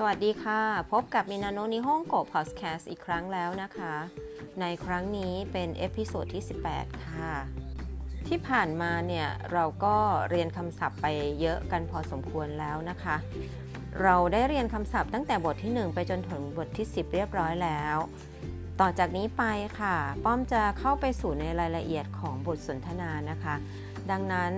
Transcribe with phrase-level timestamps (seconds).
[0.00, 0.60] สวัสดีค่ะ
[0.92, 3.94] พบกับมินาโนนิฮ่องโกพอดแคสต์อีกครั้งแล้วนะคะ
[4.60, 6.44] ในครั้งนี้เป็น episode ที่
[6.74, 7.34] 18 ค่ะ
[8.28, 9.96] ที่ผ่านมาเนี่ยเราก็
[10.30, 11.06] เรียนคำศัพท์ไป
[11.40, 13.16] เยอะกันพอสมควรแล้วนะคะ
[14.02, 17.96] เราได้เรียนคำศัพท์ตั้งแต่บทที่ 1 ไปจนถึงบทที่ 10 เรียบร้อยแล้ว
[18.80, 19.44] ต่อจากนี้ไป
[19.80, 23.54] ค่ะ ป้อมจะเข้าไปสู่ในรายละเอียดของบทสนทนานะคะ
[24.10, 24.52] ดังนั้น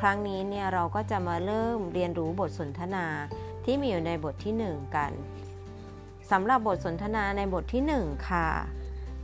[0.00, 3.06] ครั้งนี้เนี่ยเราก็จะมาเริ่มเรียนรู้บทสนทนา
[3.64, 5.12] ที่มีอยู่ในบทที่ 1 กัน
[6.30, 8.48] สำหรับบทสนทนาในบทที่ 1 ค่ะ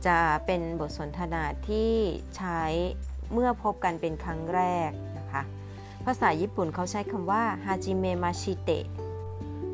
[0.07, 1.91] จะเป็นบทสนทนาที่
[2.37, 2.61] ใช้
[3.33, 5.41] เมื่อพบกันเป็นครั้งแรกนะคะ
[6.05, 8.85] ภาษาญี่ปุ่นเขาใช้คำว่าฮาจิเมมาชิเตะ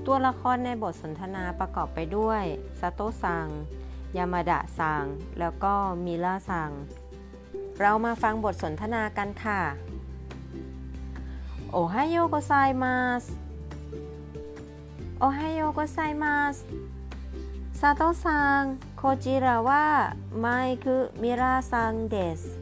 [0.06, 2.44] ตัวละครในบทสนทนาประกอบไปด้วย
[2.80, 3.48] ซาโตะซัง
[4.18, 5.04] ยามาดะซัง
[5.40, 5.74] แล้วก็
[6.06, 6.72] มิล่าซัง
[7.80, 9.62] เรามาฟังบทสนทนากันค่ะ
[11.72, 12.52] โอไฮโยโกไซ
[12.84, 13.24] มาส
[15.20, 16.64] おはようございます。
[17.82, 22.60] 佐藤さんこちらはマイクミラーさんです。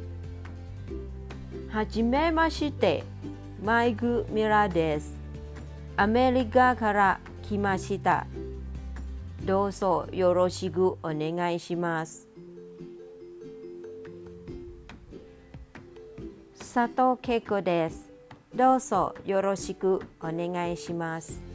[1.70, 3.04] はじめまして
[3.62, 5.14] マイクミラーです。
[5.98, 8.26] アメリカから来ました。
[9.44, 12.26] どうぞよろしくお願いします。
[16.58, 18.10] 佐藤恵子です。
[18.56, 21.55] どうぞよろしくお願いします。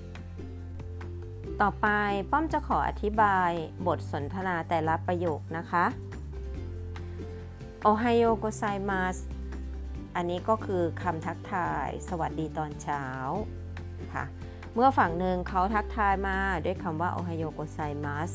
[1.64, 1.89] ต่อไป
[2.30, 3.50] ป้อมจะขออธิบาย
[3.86, 5.84] บทสนทนาแต่ละประโยคนะคะ
[7.83, 9.16] โอไฮโอโกไซมัส
[10.16, 13.05] อันนี้ก็คือคำทักทาย สวัสดีตอนเช้า
[14.14, 14.25] ค่ะ
[14.75, 18.31] เมื่อฝั่งหนึ่งเขาทักทายมาด้วยคำว่าโอไฮโอโกไซมัส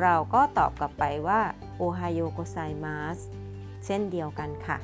[0.00, 1.40] เราก็ตอบกลับไปว่า
[1.76, 3.18] โอไฮโอโกไซมัส
[3.84, 4.78] เช่นเดียวกันค่ะ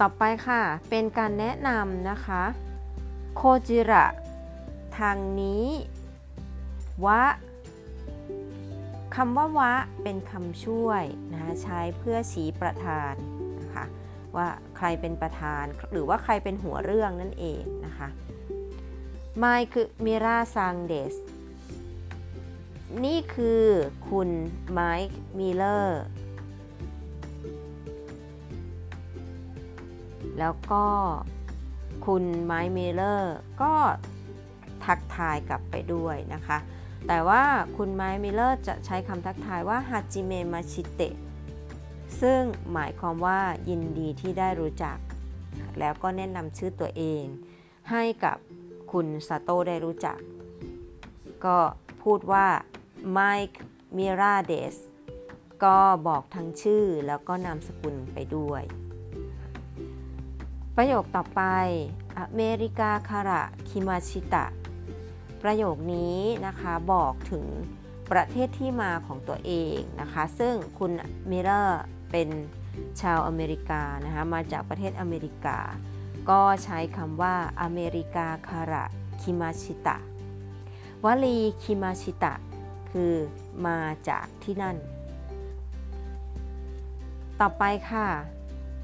[0.00, 2.42] ต่อไปค่ะ เป็นการแนะนำนะคะ
[3.34, 4.04] โคจิระ
[4.98, 5.66] ทางนี้
[7.04, 7.22] วะ
[9.14, 11.02] คำว่าวะเป็นคำช่วย
[11.32, 13.14] นะใช้เพื่อชี้ประธาน
[13.60, 13.84] นะคะ
[14.36, 18.08] ว่าใครเป็นประธานหรือว่าใครเป็นหัวเรื่องนั่นเองนะคะ
[19.38, 21.14] マイク・ミラーさんです
[23.04, 23.64] นี่คือ
[24.08, 24.30] คุณ
[24.72, 26.04] ไมค์มิเลอร์
[30.38, 30.86] แล้วก็
[32.06, 33.74] คุณไมค์มิเลอร์ก็
[34.86, 36.58] ทักทายกลับไปด้วยนะคะ
[37.08, 37.44] แต่ว่า
[37.76, 41.14] คุณไมค์มิเลอร์จะใช้คำทักทายว่าはじめまして
[42.20, 42.40] ซึ่ง
[42.72, 44.98] หมายความว่ายินดีที่ได้รู้จัก
[45.78, 47.24] แล้วก็แนะนำชื่อตัวเอง
[47.90, 48.36] ให้กับ
[48.92, 50.18] คุณซาโต้ได้รู้จัก
[51.44, 51.58] ก็
[52.02, 52.46] พูดว่า
[53.10, 53.60] ไมค์
[53.96, 54.76] มิราเดส
[55.64, 58.62] ก็บอกทั้งชื่อแล้วก็นามสกุลไปด้วย
[60.76, 61.42] ประโยคต่อไป
[62.18, 64.44] อเมริกาคาระคิมาชิตะ
[65.42, 67.44] ประโยคนี้นะคะบอกถึง
[68.12, 70.92] ประเทศที่มาของตัวเองนะคะ ซึ่งคุณ
[71.30, 72.28] มิเลอร์เป็น
[73.00, 75.58] ชาวอเมริกานะคะมาจากประเทศอเมริกา
[76.30, 78.84] ก็ใช้คำว่าอเมริกาคาระ
[79.20, 79.96] คิมาชิตะ
[81.04, 82.34] วลีคิมาชิตะ
[82.90, 83.14] คือ
[83.66, 83.78] มา
[84.08, 84.76] จากที่นั่น
[87.40, 88.08] ต่อไปค่ะ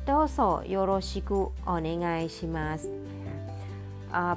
[0.05, 0.39] โดโซ
[0.69, 2.83] โยโรชิกุโอเนไงชิมัส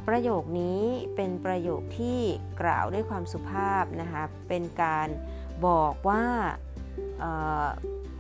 [0.07, 0.81] ประโยคนี้
[1.15, 2.19] เป็นประโยคที่
[2.61, 5.07] กล่าวด้วยความสุภาพนะคะเป็นการ
[5.67, 6.23] บอกว่า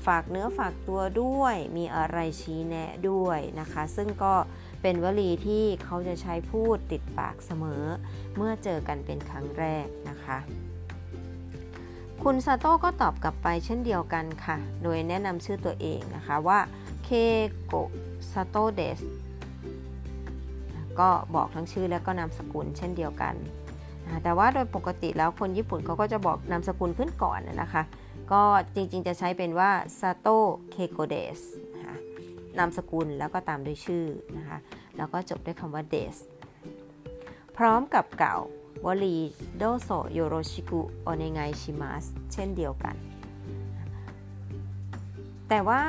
[0.07, 4.33] ฝากเนื้อฝากตัวด้วยมีอะไรชี้แนะด้วยนะคะ ซึ่งก็
[4.81, 7.83] เป็นวลีที่เขาจะใช้พูดติดปากเสมอ
[8.35, 10.37] เมื่อเจอกันเป็นครั้งแรกนะคะ
[12.23, 16.59] คุณซาโต้ก็ตอบกลับไปเช่นเดียวกันค่ะ โดยแนะนำชื่อตัวเองนะคะว่า
[17.03, 17.09] เค
[17.65, 17.73] โก
[18.31, 19.01] ซาโตเดส
[20.99, 23.35] ก็บอกทั้งชื่อและก็นามสกุลเช่นเดียวกัน
[24.23, 27.83] แต่ว่าโดยปกติแล้วคนญี่ปุ่นเขาก็จะบอกนามสกุลขึ้นก่อนนะคะ
[28.31, 28.41] ก็
[28.75, 30.27] จริงๆจะใช้เป็นว่าซาโต
[30.71, 31.39] เคโกเดส
[32.57, 34.05] นามสกุลแล้วก็ตามด้วยชื่อ
[34.37, 34.57] นะคะ
[34.97, 36.17] แล้วก็จบด้วยคำว่าเดส
[37.57, 38.37] พร้อมกับเก่า
[38.85, 39.17] วลี
[39.57, 42.95] โดโซโยโรชิกุโอเนไงชิมัสเช่นเดียวกัน
[45.49, 45.81] แต่ว่า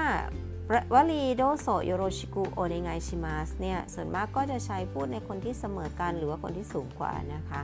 [0.95, 7.61] วลีโดโซโยโรชิกุโอเนไงชิมัสเนี่ยส่วนมากก็จะใช้พูดในคนที่เสมอกันหรือว่าคนที่สูงกว่านะคะ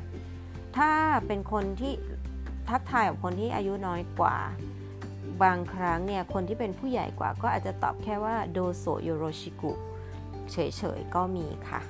[0.77, 0.91] ถ้า
[1.27, 1.93] เป็นคนที่
[2.69, 4.37] ทักทายกับคนที่อายุน้อยกว่า
[5.43, 9.73] บางครั้งเนี่ยคนที่เป็นผู้ใหญ่กว่าก็อาจจะตอบแค่ว่าโดโซโยโรชิกุ
[10.53, 10.57] เฉ
[10.99, 11.81] ยๆก็มีค่ะ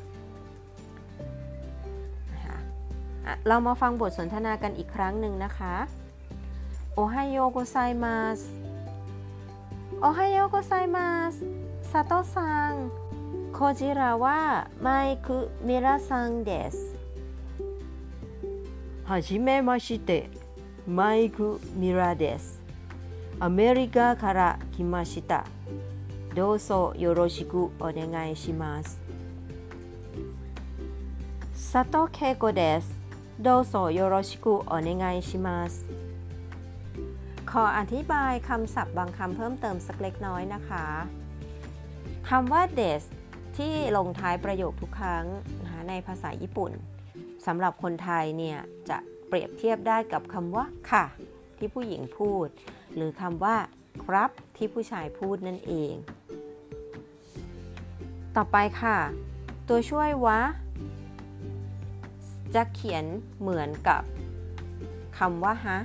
[3.48, 5.74] เรามาฟังบทสนทนากันอีกครั้งหนึ่งนะคะ
[6.94, 8.55] โอไฮโยโกไซมัสโกไซมัส
[10.02, 11.42] おはようございます。
[11.90, 12.90] 佐藤さん。
[13.50, 16.94] こちらはマイクミラさんです。
[19.04, 20.28] はじめまして。
[20.86, 22.60] マイクミラです。
[23.40, 25.46] アメリカから来ました。
[26.34, 29.00] どうぞよろしくお願いします。
[31.72, 32.90] 佐藤恵子です。
[33.40, 35.86] どうぞよろしくお願いします。
[37.50, 40.86] ขออธิบายคำศัพท์บางคำเพิ่มเติมสักเล็กน้อยนะคะ
[42.28, 43.02] คำว่า des
[43.56, 45.24] ที่ลงท้ายประโยคทุกครั้ง
[45.62, 46.72] นะะในภาษาญี่ปุ่น
[47.46, 48.58] สำหรับคนไทยเนี่ย
[48.88, 48.98] จะ
[49.28, 51.04] เปรียบเทียบได้กับคำว่าค่ะ
[51.58, 52.46] ที่ผู้หญิงพูด
[52.94, 53.56] หรือคำว่า
[54.04, 55.92] ครับที่ผู้ชายพูดนั่นเอง
[58.36, 58.98] ต่อไปค่ะ
[59.68, 60.40] ตัวช่วยวะ
[62.54, 63.04] จะเขียน
[63.40, 64.02] เหมือนกับ
[65.18, 65.78] คำว่าฮะ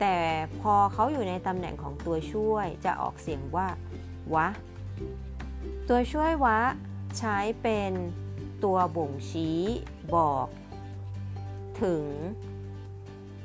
[0.00, 0.16] แต่
[0.60, 3.68] พอเขาอยู่ในตำแหน่งของตัวช่วยจะออกเสียงว่า
[4.34, 4.48] วะ
[5.88, 6.58] ตัวช่วยวะ
[7.18, 7.92] ใช้เป็น
[8.64, 9.60] ตัวบ่งชี้
[10.14, 10.48] บอก
[11.82, 12.04] ถึง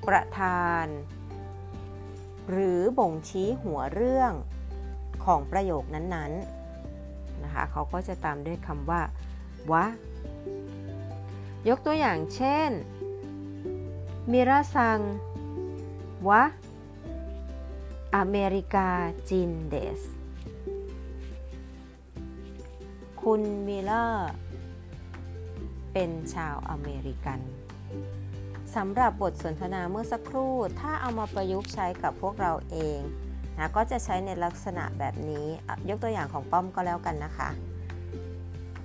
[0.08, 0.86] ประธาน
[2.50, 4.34] หรือบ่งชี้หัวเรื่อง
[5.26, 9.02] ของประโยคนั้นๆนะคะเขาก็จะตามด้วยคำว่า
[9.72, 9.86] วะ
[11.70, 12.70] ยกตัวอย่างเช่น
[14.32, 15.00] มิราซัง
[16.30, 16.44] วะ
[18.16, 18.90] อเมริกา
[19.30, 20.02] จินเดส
[23.22, 24.32] คุณมิลเลอร์
[25.94, 27.40] เป็นชาวอเมริกัน
[28.76, 33.00] สำหรับบทสนทนาเมื่อสักครู่ ถ้าเอามาประยุกต์ใช้กับพวกเราเอง
[33.58, 35.46] นะก็จะใช้ในลักษณะแบบนี้
[35.90, 37.50] ยกตัวอย่างของป้อมก็แล้วกันนะคะ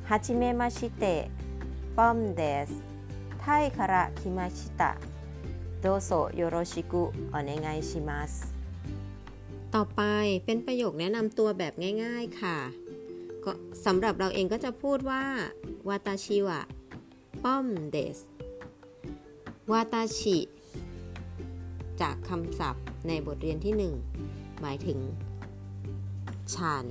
[0.09, 1.23] ฮาจิเมมาชิเตะ
[1.97, 2.71] ป้อมเดส
[3.41, 3.47] ไท
[3.77, 4.91] คาระคิมาชิตะ
[5.89, 8.33] โดโซโยโรชิกุโอเนไงชิมัส
[9.75, 10.03] ต่อไป
[10.45, 11.73] เป็นประโยคแนะนำตัวแบบ
[12.05, 12.59] ง่าย ๆ ค่ะ
[13.45, 13.53] ก็
[13.85, 15.25] สำหรับเราเองก็จะพูดว่า
[15.89, 16.61] วาตาชิวะ
[17.45, 18.19] ป้อมเดส
[19.73, 20.39] วาตาชิ
[22.01, 23.75] จากคำศัพท์ในบทเรียนที่
[24.21, 24.99] 1 หมายถึง
[26.55, 26.87] ฉัน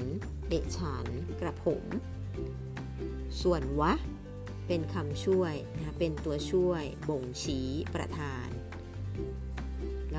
[0.49, 1.05] เด็กฉัน
[1.39, 1.83] กระผม
[3.41, 3.93] ส่วนวะ
[4.67, 8.49] เป็นคำช่วยนะเป็นตัวช่วยบ่งชี้ประธาน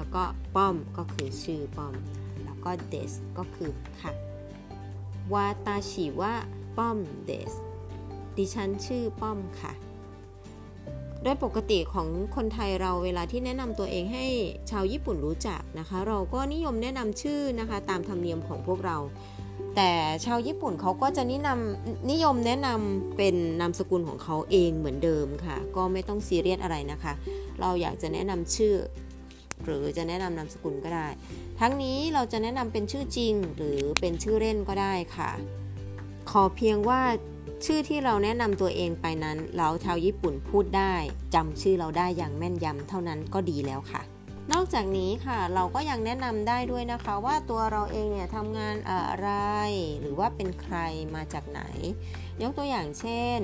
[0.07, 1.95] แล้วก็ป้อมก็คือชื่อป้อม
[2.45, 3.71] แล้วก็เดสก็คือ
[4.03, 4.13] ค่ะ
[5.33, 6.33] วาตาชิวะ
[6.77, 7.53] ป้อมเดส
[8.37, 9.73] ดิฉันชื่อป้อมค่ะ
[11.23, 14.27] โดยปกติของคนไทยเราเวลาที่แนะนำตัวเองให้
[14.71, 18.97] ชาวญี่ปุ่นรู้จักนะคะ เราก็นิยมแนะนำชื่อนะคะตามธรรมเนียมของพวกเรา
[19.77, 19.93] แต่
[20.25, 27.13] ชาวญี่ปุ่นเขาก็จะนินำนิยมแนะนำเป็นนามสกุลของเขาเองเหมือนเดิมค่ะ ก็ไม่ต้องซีเรียสอะไรนะคะ
[27.61, 28.75] เราอยากจะแนะนำชื่อ
[29.65, 31.09] หรือจะแนะนำนามสกุลก็ได้
[31.61, 35.31] ทั้งนี้เราจะแนะนำเป็นชื่อจริงหรือเป็นชื่อเล่นก็ได้ค่ะ
[36.31, 37.03] ขอเพียงว่า
[37.67, 40.95] ชื่อที่เราแนะนำตัวเองไปนั้น เราชาวญี่ปุ่นพูดได้
[41.35, 44.03] จำชื่อเราได้อย่างแม่นยำเท่านั้นก็ดีแล้วค่ะ
[44.53, 49.29] นอกจากนี้ค่ะเราก็ยังแนะนำได้ด้วยนะคะ ว่าตัวเราเองเนี่ยทำงานอะไร
[50.01, 50.77] หรือว่าเป็นใคร
[51.15, 51.63] มาจากไหน
[52.43, 53.41] ยกตัวอย่างเช่น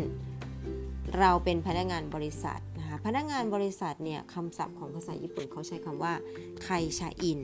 [1.18, 2.60] เราเป็นพนักงานบริษัท
[2.92, 6.14] นะคะพนักงานบริษัทเนี่ยคำศัพท์ของภาษาญี่ปุ่นเขาใช้คำว่า
[6.62, 6.68] ไค
[6.98, 7.40] ชาอิน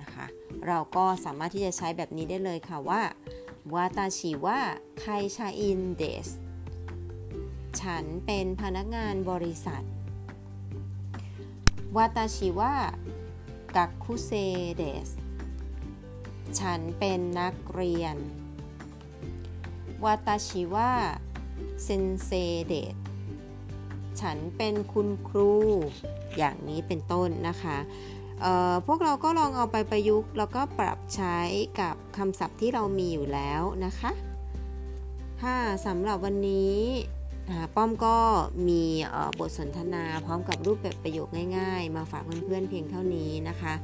[0.00, 0.26] นะคะ
[0.66, 3.02] เราก็สามารถที่จะใช้แบบนี้ได้เลยค่ะว่า
[3.74, 4.60] วาตาชิว่า
[4.98, 5.04] ไค
[5.36, 6.28] ชาอินเดส
[7.80, 9.82] ฉันเป็นพนักงานบริษัท
[11.96, 12.74] วาตาชิว่า
[13.76, 14.30] กักคุเซ
[14.76, 15.08] เดส
[16.58, 18.16] ฉันเป็นนักเรียน
[20.04, 20.92] วาตาชิว่า
[21.82, 22.30] เซนเซ
[22.66, 22.96] เดส
[24.22, 25.52] ฉันเป็นคุณครู
[26.38, 27.78] อย่างนี้เป็นต้นนะคะ
[28.86, 31.38] พวกเราก็ลองเอาไปประยุกต์แล้วก็ปรับใช้
[31.80, 34.10] กับคำศัพท์ที่เรามีอยู่แล้วนะคะ
[35.42, 36.78] ค่ะสำหรับวันนี้
[37.74, 38.16] ป้อมก็
[38.68, 38.82] มี
[39.38, 41.28] บทสนทนาพร้อมกับรูปแบบประโยค
[41.58, 43.74] ง่าย ๆ มาฝากเพื่อนๆเพียงเท่านี้นะคะ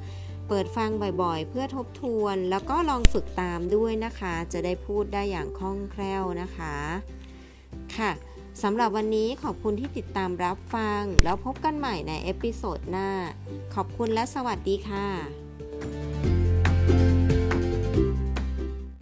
[0.48, 0.90] เปิดฟัง
[1.22, 6.76] บ่อยๆ เพื่อทบทวน แล้วก็ลองฝึกตามด้วยนะคะ จะได้พูดได้อย่างคล่องแคล่วนะคะ
[7.96, 8.10] ค่ะ
[8.62, 13.10] สำหรับวันนี้ขอบคุณที่ติดตามรับฟัง แล้วพบกันใหม่ใน episode หน้า
[13.74, 15.39] ขอบคุณและสวัสดีค่ะ